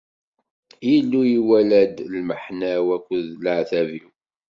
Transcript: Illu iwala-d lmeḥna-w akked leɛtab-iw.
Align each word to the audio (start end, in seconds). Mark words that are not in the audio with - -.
Illu 0.95 1.21
iwala-d 1.35 1.95
lmeḥna-w 2.13 2.87
akked 2.95 3.25
leɛtab-iw. 3.43 4.09